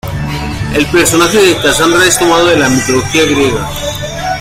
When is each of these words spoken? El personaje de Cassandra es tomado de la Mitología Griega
El 0.73 0.87
personaje 0.87 1.37
de 1.37 1.61
Cassandra 1.61 2.03
es 2.07 2.17
tomado 2.17 2.47
de 2.47 2.57
la 2.57 2.69
Mitología 2.69 3.23
Griega 3.25 3.69